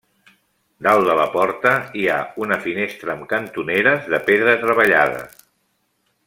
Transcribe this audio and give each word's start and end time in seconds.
Dalt 0.85 1.09
de 1.09 1.17
la 1.19 1.27
porta 1.33 1.73
hi 2.01 2.07
ha 2.13 2.17
una 2.45 2.57
finestra 2.65 3.13
amb 3.17 3.27
cantoneres 3.35 4.09
de 4.15 4.23
pedra 4.31 4.57
treballada. 4.65 5.23